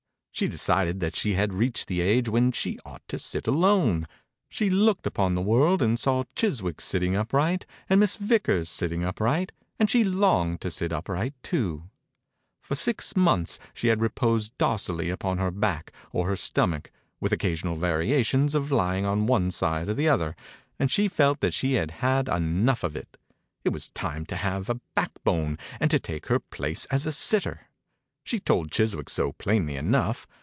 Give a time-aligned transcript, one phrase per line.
[0.33, 4.07] She decided that she had reached the age when she ought to sit alone.
[4.49, 9.51] She looked upon the world and saw Chiswick sitting upright and Miss Vickers sitting upright
[9.77, 11.91] and she longed to sit upright too.
[12.63, 17.75] For six months she had reposed docilely upon her back or her stomach, with occasional
[17.75, 20.35] variations of lying on one side or the other,
[20.79, 23.15] 37 THE INCUBATOR BABY and she felt that she had had enough of it.
[23.63, 27.67] It was time to have a backbone and to take her place as a sitter.
[28.23, 30.27] She told Chiswick so plainly enough.